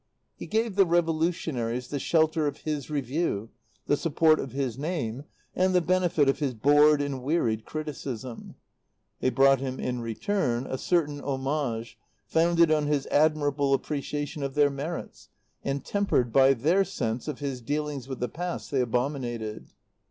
He 0.35 0.47
gave 0.47 0.77
the 0.77 0.85
revolutionaries 0.87 1.89
the 1.89 1.99
shelter 1.99 2.47
of 2.47 2.61
his 2.61 2.89
Review, 2.89 3.49
the 3.85 3.95
support 3.95 4.39
of 4.39 4.51
his 4.51 4.75
name, 4.75 5.25
and 5.55 5.75
the 5.75 5.79
benefit 5.79 6.27
of 6.27 6.39
his 6.39 6.55
bored 6.55 7.03
and 7.03 7.21
wearied 7.21 7.65
criticism. 7.65 8.55
They 9.19 9.29
brought 9.29 9.59
him 9.59 9.79
in 9.79 10.01
return 10.01 10.65
a 10.65 10.79
certain 10.79 11.21
homage 11.21 11.99
founded 12.25 12.71
on 12.71 12.87
his 12.87 13.05
admirable 13.11 13.75
appreciation 13.75 14.41
of 14.41 14.55
their 14.55 14.71
merits 14.71 15.29
and 15.63 15.85
tempered 15.85 16.33
by 16.33 16.55
their 16.55 16.83
sense 16.83 17.27
of 17.27 17.37
his 17.37 17.61
dealings 17.61 18.07
with 18.07 18.19
the 18.19 18.27
past 18.27 18.71
they 18.71 18.81
abominated. 18.81 19.67